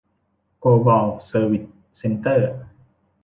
[0.59, 1.63] โกลบอล เซอร์วิส
[1.97, 2.51] เซ็นเตอร์